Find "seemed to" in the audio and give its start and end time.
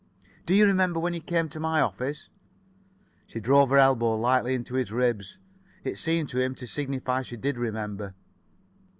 5.99-6.41